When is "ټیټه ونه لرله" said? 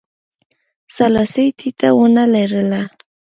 1.57-2.81